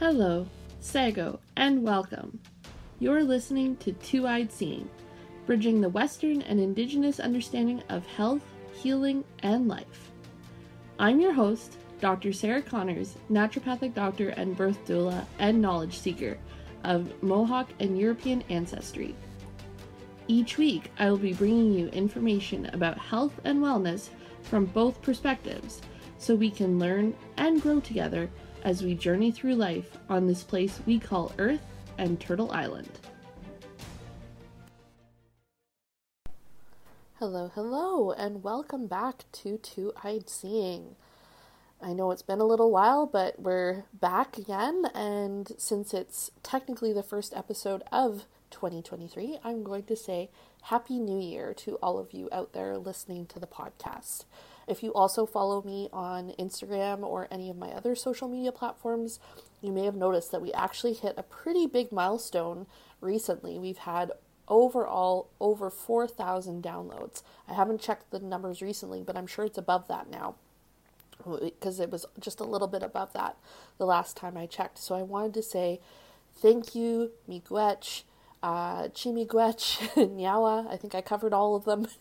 [0.00, 0.48] Hello,
[0.80, 2.40] Sago, and welcome.
[2.98, 4.90] You're listening to Two Eyed Seeing,
[5.46, 10.10] bridging the Western and Indigenous understanding of health, healing, and life.
[10.98, 12.32] I'm your host, Dr.
[12.32, 16.38] Sarah Connors, naturopathic doctor and birth doula and knowledge seeker
[16.82, 19.14] of Mohawk and European ancestry.
[20.26, 24.08] Each week, I will be bringing you information about health and wellness
[24.42, 25.82] from both perspectives
[26.18, 28.28] so we can learn and grow together
[28.64, 31.64] as we journey through life on this place we call Earth
[31.98, 32.90] and Turtle Island.
[37.18, 40.96] Hello, hello, and welcome back to Two Eyed Seeing.
[41.80, 46.92] I know it's been a little while, but we're back again, and since it's technically
[46.92, 50.30] the first episode of 2023, I'm going to say
[50.62, 54.24] Happy New Year to all of you out there listening to the podcast.
[54.66, 59.18] If you also follow me on Instagram or any of my other social media platforms,
[59.60, 62.66] you may have noticed that we actually hit a pretty big milestone
[63.00, 63.58] recently.
[63.58, 64.12] We've had
[64.48, 67.22] overall over 4,000 downloads.
[67.48, 70.36] I haven't checked the numbers recently, but I'm sure it's above that now
[71.40, 73.36] because it was just a little bit above that
[73.78, 74.78] the last time I checked.
[74.78, 75.80] So I wanted to say
[76.36, 78.02] thank you, Miigwech,
[78.42, 80.70] uh, Chi-miigwech, Nyawa.
[80.70, 81.86] I think I covered all of them.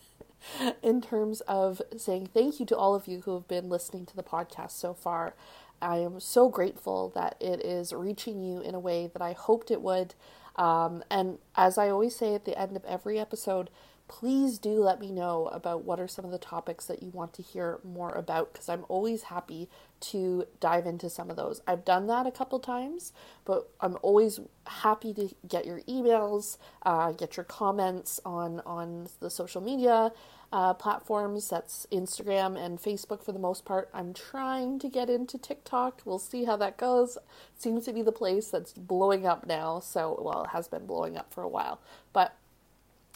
[0.84, 4.16] in terms of saying thank you to all of you who have been listening to
[4.16, 5.34] the podcast so far.
[5.82, 9.70] I am so grateful that it is reaching you in a way that I hoped
[9.70, 10.16] it would.
[10.56, 13.70] Um, and as I always say at the end of every episode,
[14.08, 17.34] please do let me know about what are some of the topics that you want
[17.34, 19.70] to hear more about because I'm always happy
[20.02, 21.62] to dive into some of those.
[21.66, 23.14] I've done that a couple times,
[23.46, 29.30] but I'm always happy to get your emails, uh, get your comments on on the
[29.30, 30.12] social media
[30.52, 31.50] uh, platforms.
[31.50, 33.90] That's Instagram and Facebook for the most part.
[33.94, 36.02] I'm trying to get into TikTok.
[36.06, 37.18] We'll see how that goes.
[37.58, 39.80] seems to be the place that's blowing up now.
[39.80, 41.80] So, well, it has been blowing up for a while,
[42.14, 42.38] but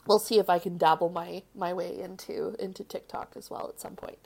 [0.07, 3.79] we'll see if I can dabble my my way into into TikTok as well at
[3.79, 4.19] some point.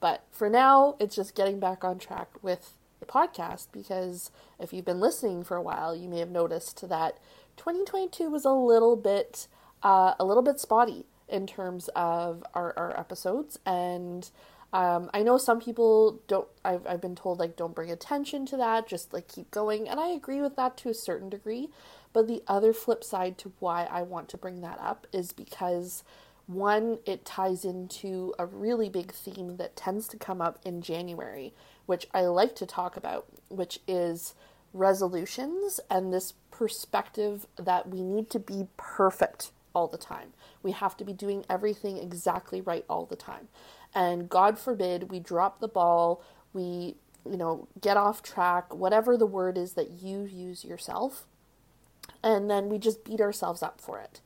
[0.00, 4.84] But for now, it's just getting back on track with the podcast because if you've
[4.84, 7.18] been listening for a while, you may have noticed that
[7.56, 9.46] 2022 was a little bit
[9.82, 14.30] uh, a little bit spotty in terms of our, our episodes and
[14.72, 18.56] um, I know some people don't, I've, I've been told, like, don't bring attention to
[18.58, 19.88] that, just like keep going.
[19.88, 21.70] And I agree with that to a certain degree.
[22.12, 26.02] But the other flip side to why I want to bring that up is because
[26.46, 31.52] one, it ties into a really big theme that tends to come up in January,
[31.86, 34.34] which I like to talk about, which is
[34.72, 40.32] resolutions and this perspective that we need to be perfect all the time.
[40.62, 43.48] We have to be doing everything exactly right all the time.
[43.94, 46.22] And God forbid we drop the ball,
[46.52, 46.96] we,
[47.28, 51.26] you know, get off track, whatever the word is that you use yourself
[52.22, 54.20] and then we just beat ourselves up for it.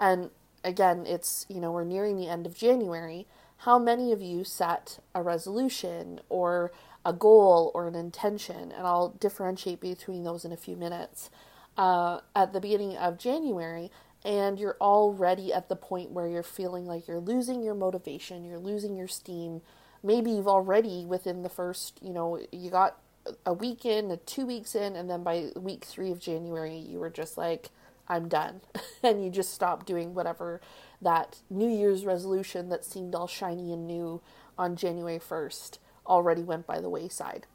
[0.00, 0.30] And
[0.64, 3.26] again, it's, you know, we're nearing the end of January.
[3.58, 6.72] How many of you set a resolution or
[7.04, 8.72] a goal or an intention?
[8.72, 11.30] And I'll differentiate between those in a few minutes.
[11.76, 13.90] Uh, at the beginning of January,
[14.26, 18.58] and you're already at the point where you're feeling like you're losing your motivation, you're
[18.58, 19.62] losing your steam.
[20.02, 22.98] Maybe you've already, within the first, you know, you got
[23.46, 26.98] a week in, a two weeks in, and then by week three of January, you
[26.98, 27.70] were just like,
[28.08, 28.62] I'm done.
[29.02, 30.60] and you just stopped doing whatever
[31.00, 34.20] that New Year's resolution that seemed all shiny and new
[34.58, 37.46] on January 1st already went by the wayside.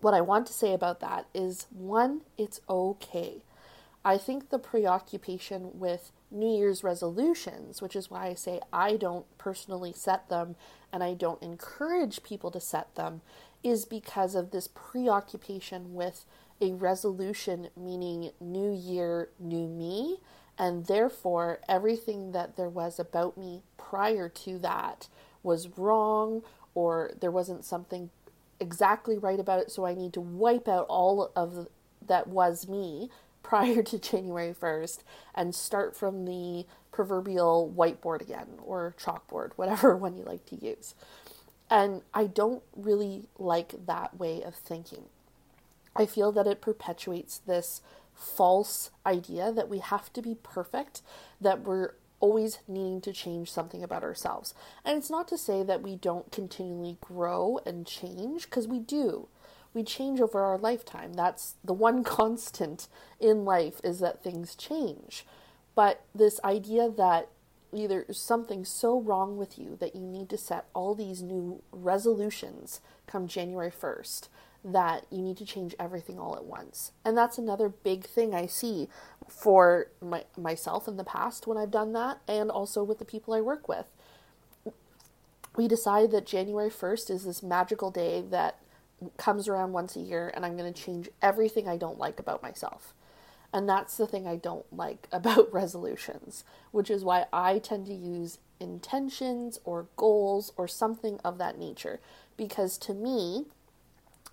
[0.00, 3.42] What I want to say about that is one, it's okay.
[4.04, 9.26] I think the preoccupation with New Year's resolutions, which is why I say I don't
[9.38, 10.56] personally set them
[10.92, 13.22] and I don't encourage people to set them,
[13.62, 16.24] is because of this preoccupation with
[16.60, 20.18] a resolution meaning new year, new me,
[20.58, 25.08] and therefore everything that there was about me prior to that
[25.42, 26.42] was wrong
[26.74, 28.10] or there wasn't something
[28.60, 31.68] exactly right about it, so I need to wipe out all of
[32.06, 33.10] that was me
[33.48, 34.98] prior to January 1st
[35.34, 40.94] and start from the proverbial whiteboard again or chalkboard, whatever one you like to use.
[41.70, 45.04] And I don't really like that way of thinking.
[45.96, 47.80] I feel that it perpetuates this
[48.14, 51.00] false idea that we have to be perfect,
[51.40, 54.52] that we're always needing to change something about ourselves.
[54.84, 59.28] And it's not to say that we don't continually grow and change, because we do.
[59.78, 61.12] We change over our lifetime.
[61.12, 62.88] That's the one constant
[63.20, 65.24] in life is that things change.
[65.76, 67.28] But this idea that
[67.72, 72.80] either something so wrong with you that you need to set all these new resolutions
[73.06, 74.26] come January 1st
[74.64, 76.90] that you need to change everything all at once.
[77.04, 78.88] And that's another big thing I see
[79.28, 83.32] for my, myself in the past when I've done that, and also with the people
[83.32, 83.86] I work with.
[85.54, 88.58] We decide that January 1st is this magical day that
[89.16, 92.42] comes around once a year, and I'm going to change everything I don't like about
[92.42, 92.94] myself.
[93.52, 97.94] And that's the thing I don't like about resolutions, which is why I tend to
[97.94, 102.00] use intentions or goals or something of that nature.
[102.36, 103.46] Because to me,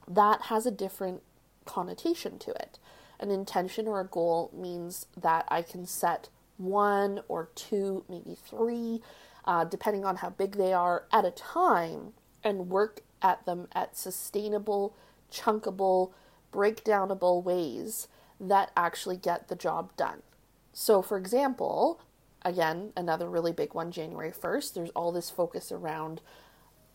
[0.08, 1.22] that has a different
[1.66, 2.80] connotation to it.
[3.20, 9.02] An intention or a goal means that I can set one or two, maybe three,
[9.46, 12.14] uh, depending on how big they are, at a time
[12.44, 14.96] and work at them at sustainable,
[15.32, 16.12] chunkable,
[16.52, 18.08] breakdownable ways
[18.40, 20.22] that actually get the job done.
[20.74, 22.02] So, for example,
[22.44, 26.22] again, another really big one, January 1st, there's all this focus around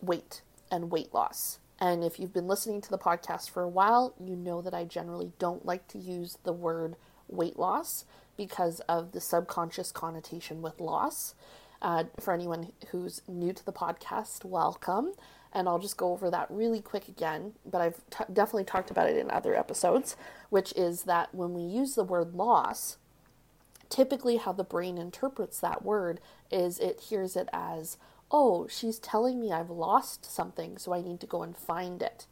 [0.00, 1.58] weight and weight loss.
[1.78, 4.84] And if you've been listening to the podcast for a while, you know that I
[4.84, 6.96] generally don't like to use the word
[7.26, 8.04] weight loss
[8.36, 11.34] because of the subconscious connotation with loss.
[11.82, 15.12] Uh, for anyone who's new to the podcast, welcome.
[15.52, 19.10] And I'll just go over that really quick again, but I've t- definitely talked about
[19.10, 20.16] it in other episodes,
[20.48, 22.98] which is that when we use the word loss,
[23.88, 26.20] typically how the brain interprets that word
[26.52, 27.98] is it hears it as
[28.30, 32.26] oh, she's telling me I've lost something, so I need to go and find it.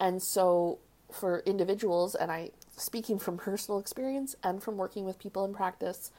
[0.00, 0.78] And so
[1.10, 6.10] for individuals, and I speaking from personal experience and from working with people in practice,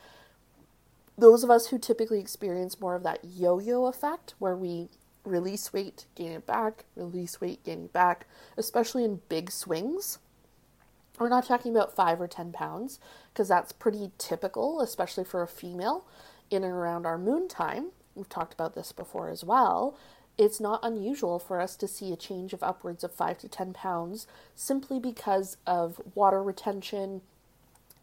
[1.18, 4.90] those of us who typically experience more of that yo yo effect where we
[5.24, 8.28] release weight, gain it back, release weight, gain it back,
[8.58, 10.20] especially in big swings.
[11.20, 13.00] We're not talking about five or 10 pounds
[13.32, 16.06] because that's pretty typical, especially for a female
[16.50, 19.98] in and around our moon time we've talked about this before as well,
[20.38, 23.74] it's not unusual for us to see a change of upwards of 5 to 10
[23.74, 27.22] pounds simply because of water retention,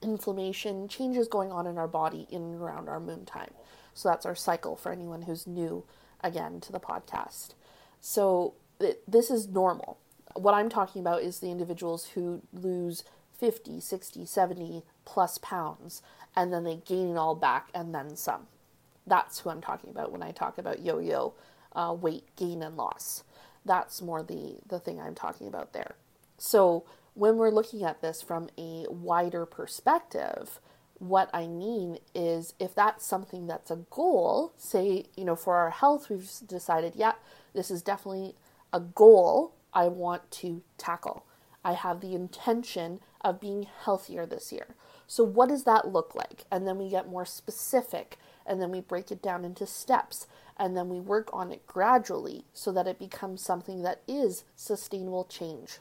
[0.02, 3.52] inflammation, changes going on in our body in and around our moon time.
[3.94, 5.84] So that's our cycle for anyone who's new
[6.22, 7.54] again to the podcast.
[8.00, 9.98] So it, this is normal.
[10.34, 13.04] What I'm talking about is the individuals who lose
[13.38, 16.02] 50, 60, 70 plus pounds
[16.36, 18.46] and then they gain it all back and then some.
[19.06, 21.34] That's who I'm talking about when I talk about yo yo
[21.72, 23.24] uh, weight gain and loss.
[23.64, 25.94] That's more the, the thing I'm talking about there.
[26.38, 26.84] So,
[27.14, 30.60] when we're looking at this from a wider perspective,
[31.00, 35.70] what I mean is if that's something that's a goal, say, you know, for our
[35.70, 37.14] health, we've decided, yeah,
[37.54, 38.36] this is definitely
[38.72, 41.24] a goal I want to tackle.
[41.64, 44.74] I have the intention of being healthier this year.
[45.06, 46.44] So, what does that look like?
[46.50, 50.26] And then we get more specific and then we break it down into steps
[50.58, 55.24] and then we work on it gradually so that it becomes something that is sustainable
[55.24, 55.78] change.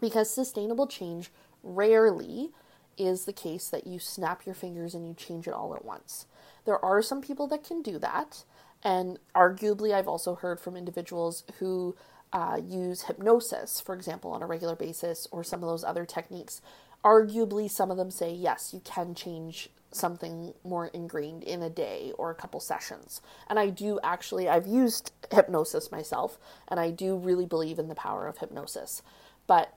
[0.00, 1.30] Because sustainable change
[1.64, 2.52] rarely
[2.98, 6.26] is the case that you snap your fingers and you change it all at once.
[6.64, 8.44] There are some people that can do that,
[8.82, 11.96] and arguably, I've also heard from individuals who
[12.32, 16.60] uh, use hypnosis, for example, on a regular basis, or some of those other techniques.
[17.04, 22.12] Arguably, some of them say yes, you can change something more ingrained in a day
[22.18, 23.22] or a couple sessions.
[23.48, 27.94] And I do actually, I've used hypnosis myself, and I do really believe in the
[27.94, 29.02] power of hypnosis.
[29.46, 29.72] But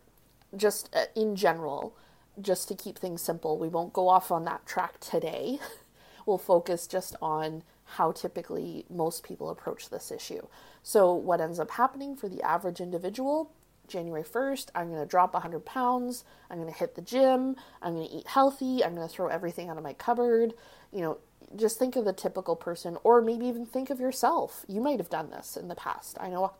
[0.56, 1.96] just uh, in general,
[2.42, 5.60] just to keep things simple, we won't go off on that track today.
[6.26, 10.48] we'll focus just on how typically most people approach this issue.
[10.84, 13.52] So, what ends up happening for the average individual
[13.92, 16.24] January 1st, I'm going to drop 100 pounds.
[16.50, 17.56] I'm going to hit the gym.
[17.82, 18.84] I'm going to eat healthy.
[18.84, 20.54] I'm going to throw everything out of my cupboard.
[20.92, 21.18] You know,
[21.56, 24.66] just think of the typical person, or maybe even think of yourself.
[24.68, 26.18] You might have done this in the past.
[26.20, 26.54] I know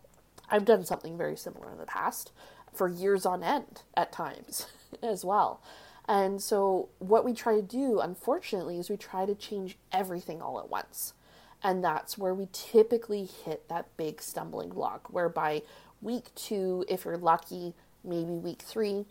[0.50, 2.32] I've done something very similar in the past
[2.74, 4.68] for years on end at times
[5.02, 5.62] as well.
[6.08, 10.60] And so, what we try to do, unfortunately, is we try to change everything all
[10.60, 11.14] at once.
[11.64, 15.62] And that's where we typically hit that big stumbling block, whereby
[16.02, 19.06] week two, if you're lucky, maybe week three,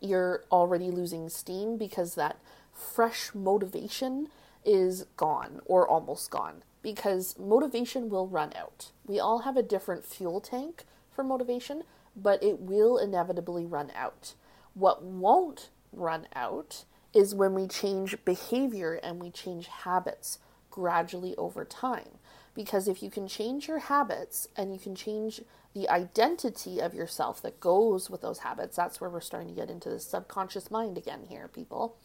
[0.00, 2.38] you're already losing steam because that
[2.72, 4.28] fresh motivation
[4.64, 8.92] is gone or almost gone because motivation will run out.
[9.06, 11.82] We all have a different fuel tank for motivation,
[12.16, 14.34] but it will inevitably run out.
[14.78, 20.38] What won't run out is when we change behavior and we change habits
[20.70, 22.18] gradually over time.
[22.54, 25.40] Because if you can change your habits and you can change
[25.74, 29.68] the identity of yourself that goes with those habits, that's where we're starting to get
[29.68, 31.96] into the subconscious mind again here, people.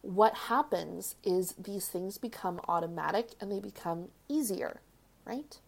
[0.00, 4.80] What happens is these things become automatic and they become easier,
[5.26, 5.58] right?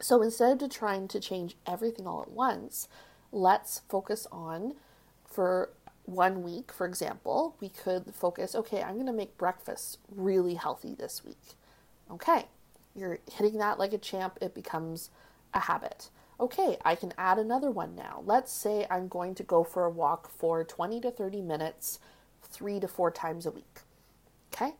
[0.00, 2.88] So instead of trying to change everything all at once,
[3.30, 4.74] let's focus on
[5.34, 5.70] for
[6.04, 10.94] one week, for example, we could focus, okay, I'm going to make breakfast really healthy
[10.94, 11.54] this week.
[12.10, 12.46] Okay,
[12.94, 15.10] you're hitting that like a champ, it becomes
[15.52, 16.10] a habit.
[16.38, 18.22] Okay, I can add another one now.
[18.24, 21.98] Let's say I'm going to go for a walk for 20 to 30 minutes,
[22.42, 23.80] three to four times a week.
[24.52, 24.74] Okay,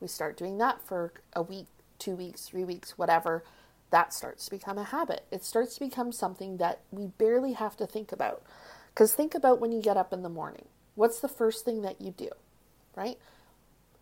[0.00, 1.66] we start doing that for a week,
[1.98, 3.44] two weeks, three weeks, whatever.
[3.90, 5.24] That starts to become a habit.
[5.30, 8.42] It starts to become something that we barely have to think about.
[8.94, 10.66] Because think about when you get up in the morning.
[10.94, 12.30] What's the first thing that you do,
[12.94, 13.18] right?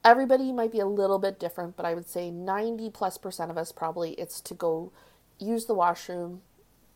[0.05, 3.59] Everybody might be a little bit different, but I would say 90 plus percent of
[3.59, 4.93] us probably it's to go
[5.39, 6.43] use the washroom,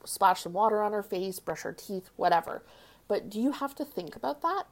[0.04, 2.64] splash some water on our face, brush our teeth, whatever.
[3.08, 4.64] But do you have to think about that?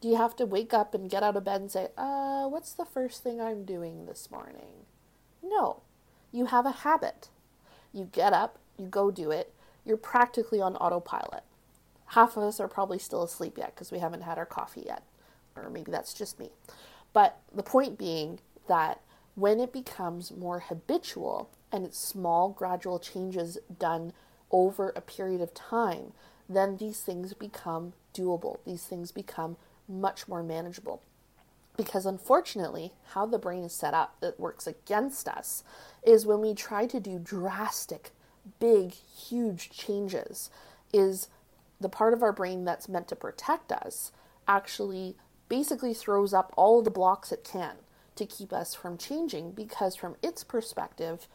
[0.00, 2.72] Do you have to wake up and get out of bed and say, uh, what's
[2.72, 4.84] the first thing I'm doing this morning?
[5.42, 5.82] No.
[6.32, 7.28] You have a habit.
[7.92, 11.44] You get up, you go do it, you're practically on autopilot
[12.06, 15.02] half of us are probably still asleep yet because we haven't had our coffee yet.
[15.56, 16.50] Or maybe that's just me.
[17.12, 19.00] But the point being that
[19.34, 24.12] when it becomes more habitual and it's small, gradual changes done
[24.50, 26.12] over a period of time,
[26.48, 28.58] then these things become doable.
[28.64, 29.56] These things become
[29.88, 31.02] much more manageable.
[31.76, 35.64] Because unfortunately, how the brain is set up that works against us
[36.04, 38.12] is when we try to do drastic,
[38.60, 40.50] big, huge changes,
[40.92, 41.28] is
[41.80, 44.12] the part of our brain that's meant to protect us
[44.46, 45.16] actually
[45.48, 47.76] basically throws up all the blocks it can
[48.16, 51.26] to keep us from changing because, from its perspective,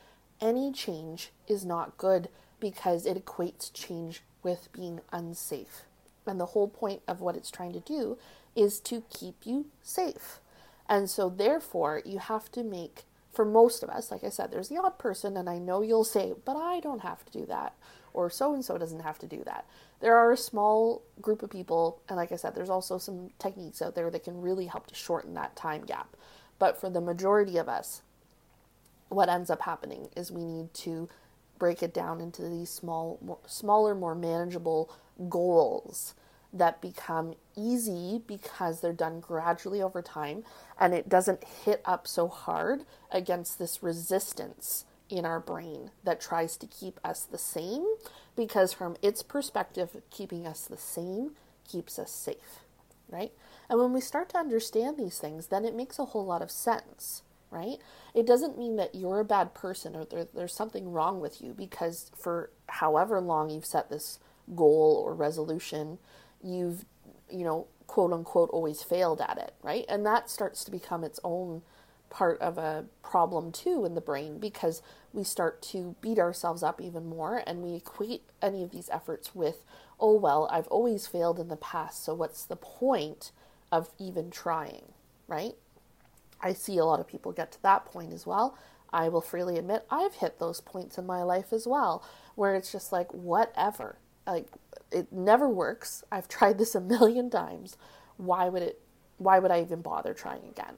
[0.42, 2.30] any change is not good
[2.60, 5.84] because it equates change with being unsafe.
[6.26, 8.18] And the whole point of what it's trying to do
[8.56, 10.40] is to keep you safe.
[10.88, 14.70] And so, therefore, you have to make, for most of us, like I said, there's
[14.70, 17.74] the odd person, and I know you'll say, but I don't have to do that,
[18.14, 19.66] or so and so doesn't have to do that
[20.00, 23.82] there are a small group of people, and like I said, there's also some techniques
[23.82, 26.16] out there that can really help to shorten that time gap.
[26.58, 28.02] But for the majority of us,
[29.10, 31.10] what ends up happening is we need to
[31.58, 34.90] break it down into these small, more, smaller, more manageable
[35.28, 36.16] goals
[36.54, 40.44] that become easy because they're done gradually over time
[40.80, 46.56] and it doesn't hit up so hard against this resistance in our brain that tries
[46.58, 47.86] to keep us the same
[48.36, 51.32] because, from its perspective, keeping us the same
[51.70, 52.60] keeps us safe,
[53.10, 53.32] right?
[53.70, 56.52] And when we start to understand these things, then it makes a whole lot of
[56.52, 57.78] sense, right?
[58.14, 61.54] It doesn't mean that you're a bad person or there, there's something wrong with you
[61.54, 64.20] because for however long you've set this
[64.56, 66.00] goal or resolution,
[66.44, 66.86] you've,
[67.30, 69.86] you know, quote unquote, always failed at it, right?
[69.90, 71.62] And that starts to become its own
[72.10, 74.82] part of a problem too in the brain because
[75.14, 79.36] we start to beat ourselves up even more and we equate any of these efforts
[79.36, 79.64] with,
[80.00, 83.32] oh, well, I've always failed in the past, so what's the point
[83.72, 84.94] of even trying,
[85.28, 85.54] right?
[86.42, 88.58] I see a lot of people get to that point as well.
[88.92, 92.04] I will freely admit I've hit those points in my life as well
[92.36, 93.98] where it's just like, whatever.
[94.26, 94.48] Like,
[94.92, 96.04] it never works.
[96.12, 97.78] I've tried this a million times.
[98.18, 98.82] Why would it?
[99.18, 100.78] Why would I even bother trying again?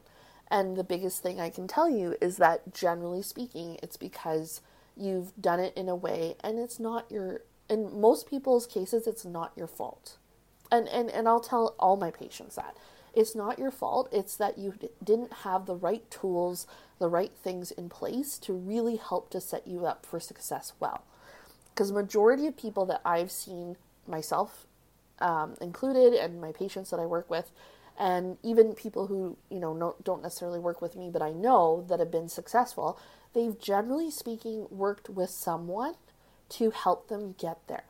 [0.52, 4.60] And the biggest thing I can tell you is that generally speaking, it's because
[4.94, 7.40] you've done it in a way and it's not your
[7.70, 10.18] in most people's cases it's not your fault.
[10.70, 12.76] And and and I'll tell all my patients that.
[13.14, 14.10] It's not your fault.
[14.12, 16.66] It's that you didn't have the right tools,
[16.98, 21.02] the right things in place to really help to set you up for success well.
[21.72, 24.66] Because majority of people that I've seen myself
[25.18, 27.50] um, included and my patients that I work with
[27.98, 31.84] and even people who you know no, don't necessarily work with me but i know
[31.88, 32.98] that have been successful
[33.34, 35.94] they've generally speaking worked with someone
[36.52, 37.84] to help them get there.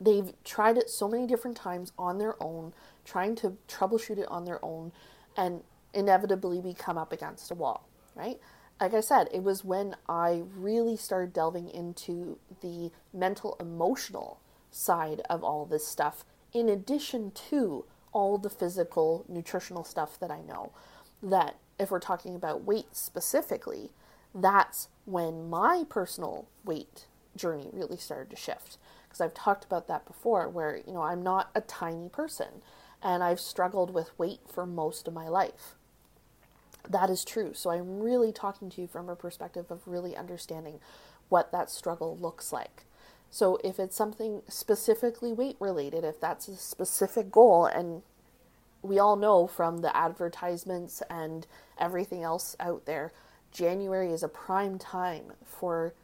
[0.00, 2.72] They've tried it so many different times on their own
[3.04, 4.92] trying to troubleshoot it on their own
[5.36, 8.38] and inevitably we come up against a wall right?
[8.80, 15.20] Like i said it was when i really started delving into the mental emotional side
[15.28, 20.72] of all this stuff in addition to all the physical nutritional stuff that I know.
[21.22, 23.90] That if we're talking about weight specifically,
[24.34, 28.78] that's when my personal weight journey really started to shift.
[29.04, 32.62] Because I've talked about that before, where, you know, I'm not a tiny person
[33.02, 35.74] and I've struggled with weight for most of my life.
[36.88, 37.52] That is true.
[37.54, 40.80] So I'm really talking to you from a perspective of really understanding
[41.28, 42.84] what that struggle looks like.
[43.30, 48.02] So if it's something specifically weight related, if that's a specific goal, and
[48.82, 51.46] we all know from the advertisements and
[51.78, 53.12] everything else out there,
[53.52, 55.94] January is a prime time for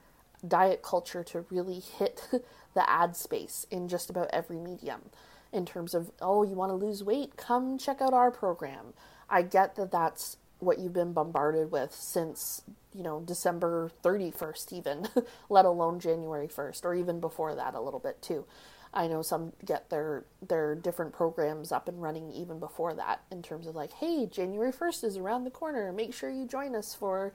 [0.47, 2.27] diet culture to really hit
[2.73, 5.01] the ad space in just about every medium
[5.51, 7.35] in terms of, oh, you want to lose weight?
[7.37, 8.93] Come check out our program.
[9.29, 12.63] I get that that's what you've been bombarded with since,
[12.97, 15.07] you know, December 31st, even,
[15.49, 18.45] let alone January 1st, or even before that a little bit too.
[18.91, 23.43] I know some get their their different programs up and running even before that in
[23.43, 25.91] terms of like, hey, January 1st is around the corner.
[25.91, 27.33] Make sure you join us for,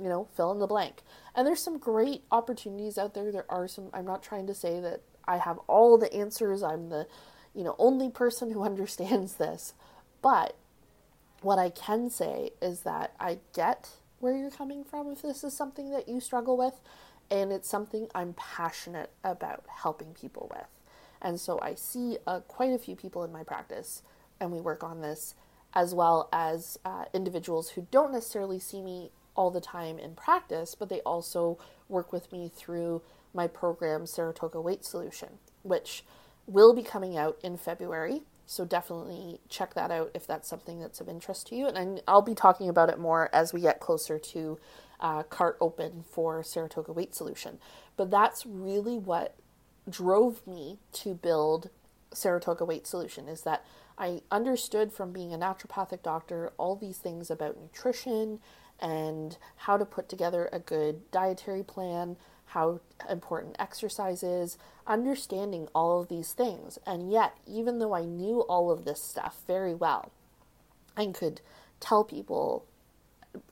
[0.00, 1.02] you know, fill in the blank.
[1.34, 3.30] And there's some great opportunities out there.
[3.30, 6.62] There are some I'm not trying to say that I have all the answers.
[6.62, 7.06] I'm the,
[7.54, 9.74] you know, only person who understands this.
[10.22, 10.56] But
[11.42, 13.90] what I can say is that I get
[14.24, 16.80] where you're coming from if this is something that you struggle with,
[17.30, 20.66] and it's something I'm passionate about helping people with.
[21.20, 24.02] And so I see uh, quite a few people in my practice,
[24.40, 25.34] and we work on this,
[25.74, 30.74] as well as uh, individuals who don't necessarily see me all the time in practice,
[30.74, 31.58] but they also
[31.90, 33.02] work with me through
[33.34, 36.02] my program, Saratoga Weight Solution, which
[36.46, 38.22] will be coming out in February.
[38.46, 41.66] So definitely check that out if that's something that's of interest to you.
[41.66, 44.58] And I'll be talking about it more as we get closer to
[45.00, 47.58] uh, cart open for Saratoga Weight Solution.
[47.96, 49.36] But that's really what
[49.88, 51.70] drove me to build
[52.12, 53.64] Saratoga Weight Solution is that
[53.98, 58.40] I understood from being a naturopathic doctor all these things about nutrition
[58.80, 66.00] and how to put together a good dietary plan, how important exercise is, understanding all
[66.00, 66.78] of these things.
[66.86, 70.12] And yet, even though I knew all of this stuff very well,
[70.96, 71.40] I could
[71.80, 72.64] tell people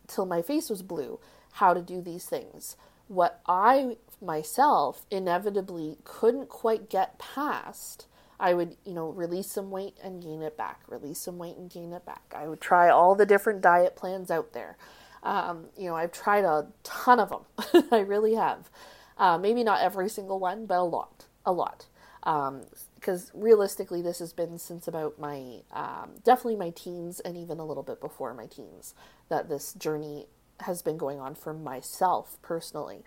[0.07, 1.19] till my face was blue
[1.53, 2.77] how to do these things.
[3.09, 8.07] What I myself inevitably couldn't quite get past,
[8.39, 11.71] I would, you know, release some weight and gain it back, release some weight and
[11.71, 12.35] gain it back.
[12.35, 14.77] I would try all the different diet plans out there.
[15.23, 17.85] Um, you know, I've tried a ton of them.
[17.93, 18.71] I really have.
[19.19, 21.87] Uh, maybe not every single one, but a lot, a lot.
[22.21, 27.59] Because um, realistically, this has been since about my um, definitely my teens and even
[27.59, 28.95] a little bit before my teens
[29.29, 30.27] that this journey
[30.61, 33.03] has been going on for myself personally.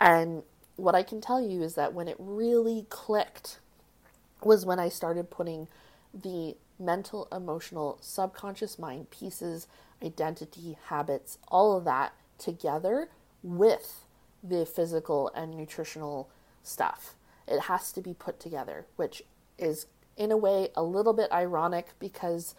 [0.00, 0.42] And
[0.76, 3.58] what I can tell you is that when it really clicked
[4.42, 5.68] was when I started putting
[6.14, 9.66] the mental, emotional, subconscious mind pieces,
[10.04, 13.08] identity, habits, all of that together
[13.42, 14.04] with
[14.42, 16.28] the physical and nutritional
[16.62, 17.14] stuff.
[17.46, 19.22] It has to be put together, which
[19.58, 19.86] is
[20.16, 22.54] in a way a little bit ironic because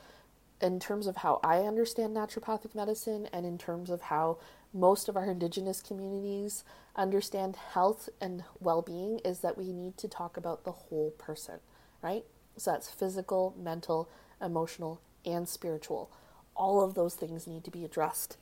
[0.62, 4.38] in terms of how I understand naturopathic medicine and in terms of how
[4.74, 6.64] most of our indigenous communities
[6.96, 11.60] understand health and well-being is that we need to talk about the whole person,
[12.02, 12.24] right?
[12.58, 14.10] So that's physical, mental,
[14.42, 16.10] emotional, and spiritual.
[16.56, 18.38] All of those things need to be addressed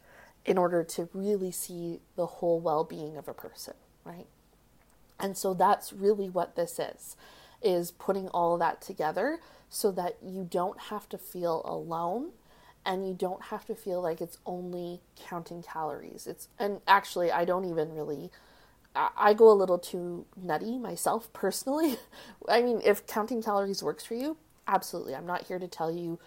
[0.45, 3.73] in order to really see the whole well-being of a person,
[4.03, 4.27] right?
[5.19, 7.15] And so that's really what this is
[7.61, 12.29] is putting all of that together so that you don't have to feel alone
[12.85, 16.27] and you don't have to feel like it's only counting calories.
[16.27, 18.29] It's and actually I don't even really
[18.95, 21.97] I go a little too nutty myself personally.
[22.49, 25.15] I mean, if counting calories works for you, absolutely.
[25.15, 26.19] I'm not here to tell you,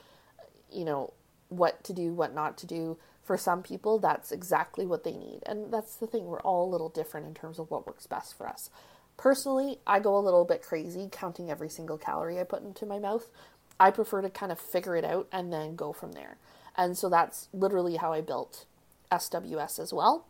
[0.71, 1.13] you know,
[1.49, 2.99] what to do, what not to do.
[3.23, 5.41] For some people, that's exactly what they need.
[5.45, 8.37] And that's the thing, we're all a little different in terms of what works best
[8.37, 8.71] for us.
[9.19, 12.99] Personally, I go a little bit crazy counting every single calorie I put into my
[12.99, 13.31] mouth.
[13.79, 16.39] I prefer to kind of figure it out and then go from there.
[16.77, 18.65] And so that's literally how I built
[19.11, 20.25] SWS as well.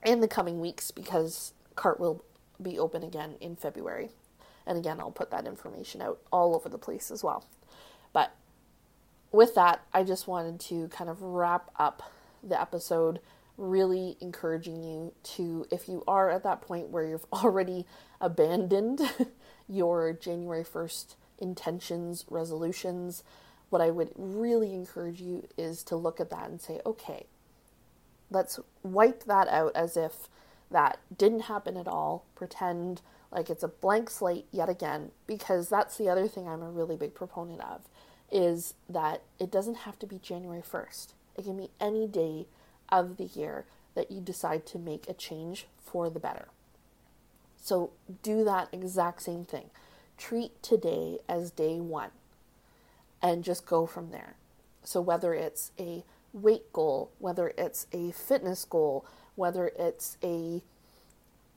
[0.05, 2.23] in the coming weeks because CART will
[2.61, 4.09] be open again in February.
[4.67, 7.45] And again, I'll put that information out all over the place as well.
[8.13, 8.33] But
[9.31, 12.11] with that, I just wanted to kind of wrap up
[12.43, 13.19] the episode,
[13.57, 17.85] really encouraging you to, if you are at that point where you've already
[18.21, 19.01] abandoned
[19.69, 23.23] your January 1st intentions, resolutions,
[23.69, 27.27] what I would really encourage you is to look at that and say, okay,
[28.31, 30.27] let's wipe that out as if
[30.71, 32.25] that didn't happen at all.
[32.35, 36.69] Pretend like it's a blank slate yet again, because that's the other thing I'm a
[36.69, 37.81] really big proponent of
[38.31, 41.13] is that it doesn't have to be January 1st.
[41.37, 42.47] It can be any day
[42.89, 43.65] of the year
[43.95, 46.47] that you decide to make a change for the better.
[47.61, 47.91] So
[48.23, 49.69] do that exact same thing.
[50.17, 52.11] Treat today as day one
[53.21, 54.35] and just go from there.
[54.83, 60.61] So whether it's a weight goal, whether it's a fitness goal, whether it's a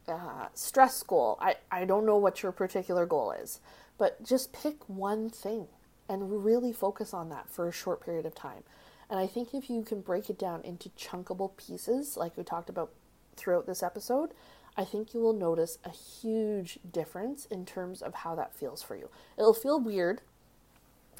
[0.08, 3.60] uh, stress goal, I, I don't know what your particular goal is,
[3.98, 5.68] but just pick one thing
[6.08, 8.62] and really focus on that for a short period of time.
[9.08, 12.70] And I think if you can break it down into chunkable pieces, like we talked
[12.70, 12.90] about
[13.36, 14.30] throughout this episode,
[14.76, 18.96] I think you will notice a huge difference in terms of how that feels for
[18.96, 19.10] you.
[19.36, 20.22] It'll feel weird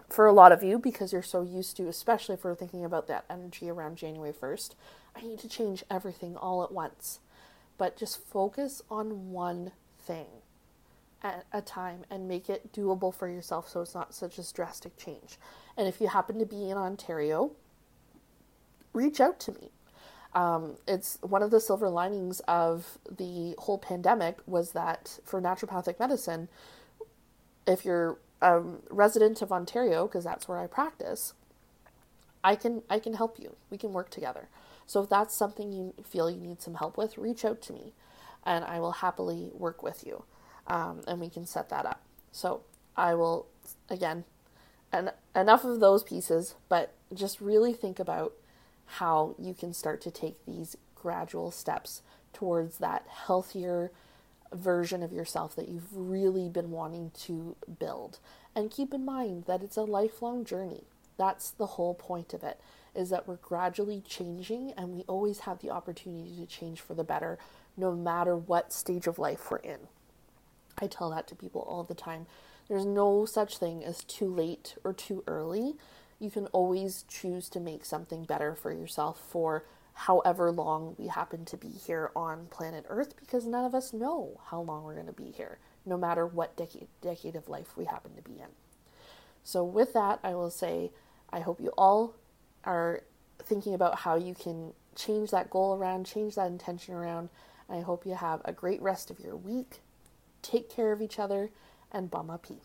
[0.09, 3.09] for a lot of you because you're so used to, especially if we're thinking about
[3.09, 4.71] that energy around January 1st.
[5.15, 7.21] I need to change everything all at once.
[7.77, 10.27] But just focus on one thing
[11.23, 14.97] at a time and make it doable for yourself so it's not such a drastic
[14.97, 15.39] change.
[15.77, 17.53] And if you happen to be in Ontario,
[18.93, 19.71] reach out to me.
[20.35, 25.99] Um, it's one of the silver linings of the whole pandemic was that for naturopathic
[25.99, 26.49] medicine,
[27.67, 31.35] if you're a resident of Ontario, because that's where I practice,
[32.43, 33.57] I can I can help you.
[33.71, 34.49] We can work together.
[34.87, 37.93] So if that's something you feel you need some help with, reach out to me,
[38.45, 40.25] and I will happily work with you,
[40.73, 42.01] um, and we can set that up.
[42.33, 42.63] So
[42.97, 43.47] I will
[43.91, 44.25] again,
[44.91, 48.33] and enough of those pieces, but just really think about
[48.87, 52.01] how you can start to take these gradual steps
[52.33, 53.93] towards that healthier
[54.51, 58.19] version of yourself that you've really been wanting to build.
[58.57, 60.85] And keep in mind that it's a lifelong journey.
[61.19, 62.59] That's the whole point of it
[62.95, 67.05] is that we're gradually changing and we always have the opportunity to change for the
[67.05, 67.39] better
[67.77, 69.89] no matter what stage of life we're in.
[70.79, 72.27] I tell that to people all the time.
[72.69, 75.75] There's no such thing as too late or too early
[76.23, 81.45] you can always choose to make something better for yourself for however long we happen
[81.45, 85.07] to be here on planet Earth because none of us know how long we're going
[85.07, 88.47] to be here, no matter what decade, decade of life we happen to be in.
[89.43, 90.93] So, with that, I will say
[91.33, 92.15] I hope you all
[92.63, 93.03] are
[93.43, 97.31] thinking about how you can change that goal around, change that intention around.
[97.69, 99.81] I hope you have a great rest of your week.
[100.43, 101.51] Take care of each other
[101.91, 102.59] and Baamaapii.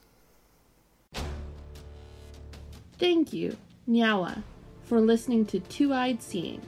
[2.97, 3.55] Thank you,
[3.87, 4.43] Nyawa,
[4.83, 6.61] for listening to Two Eyed Seeing.